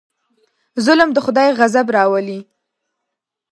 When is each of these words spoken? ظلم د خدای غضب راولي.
ظلم 0.85 1.09
د 1.13 1.17
خدای 1.25 1.49
غضب 1.59 1.87
راولي. 1.97 2.39